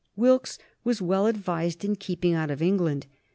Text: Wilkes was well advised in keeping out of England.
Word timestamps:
Wilkes 0.15 0.57
was 0.83 0.99
well 0.99 1.27
advised 1.27 1.85
in 1.85 1.95
keeping 1.95 2.33
out 2.33 2.49
of 2.49 2.59
England. 2.59 3.05